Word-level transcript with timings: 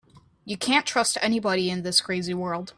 You 0.45 0.57
can't 0.57 0.87
trust 0.87 1.19
anybody 1.21 1.69
in 1.69 1.83
this 1.83 2.01
crazy 2.01 2.33
world. 2.33 2.69